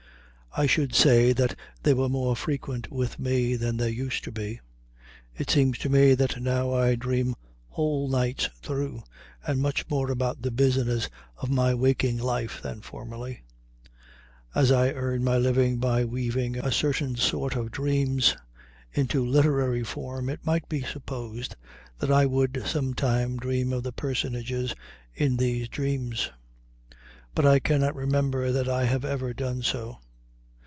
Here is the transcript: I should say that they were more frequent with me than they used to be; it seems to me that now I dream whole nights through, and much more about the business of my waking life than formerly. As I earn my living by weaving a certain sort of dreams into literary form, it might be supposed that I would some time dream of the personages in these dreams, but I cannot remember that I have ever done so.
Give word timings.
I 0.53 0.65
should 0.67 0.93
say 0.93 1.31
that 1.31 1.55
they 1.81 1.93
were 1.93 2.09
more 2.09 2.35
frequent 2.35 2.91
with 2.91 3.17
me 3.17 3.55
than 3.55 3.77
they 3.77 3.89
used 3.89 4.25
to 4.25 4.33
be; 4.33 4.59
it 5.33 5.49
seems 5.49 5.77
to 5.77 5.87
me 5.87 6.13
that 6.13 6.41
now 6.41 6.73
I 6.73 6.95
dream 6.95 7.37
whole 7.69 8.09
nights 8.09 8.49
through, 8.61 9.01
and 9.47 9.61
much 9.61 9.89
more 9.89 10.11
about 10.11 10.41
the 10.41 10.51
business 10.51 11.07
of 11.37 11.49
my 11.49 11.73
waking 11.73 12.17
life 12.17 12.61
than 12.61 12.81
formerly. 12.81 13.43
As 14.53 14.73
I 14.73 14.91
earn 14.91 15.23
my 15.23 15.37
living 15.37 15.77
by 15.77 16.03
weaving 16.03 16.57
a 16.57 16.69
certain 16.69 17.15
sort 17.15 17.55
of 17.55 17.71
dreams 17.71 18.35
into 18.91 19.25
literary 19.25 19.85
form, 19.85 20.27
it 20.27 20.45
might 20.45 20.67
be 20.67 20.81
supposed 20.83 21.55
that 21.99 22.11
I 22.11 22.25
would 22.25 22.61
some 22.65 22.93
time 22.93 23.37
dream 23.37 23.71
of 23.71 23.83
the 23.83 23.93
personages 23.93 24.75
in 25.15 25.37
these 25.37 25.69
dreams, 25.69 26.29
but 27.33 27.45
I 27.45 27.59
cannot 27.59 27.95
remember 27.95 28.51
that 28.51 28.67
I 28.67 28.83
have 28.83 29.05
ever 29.05 29.33
done 29.33 29.61
so. 29.61 29.99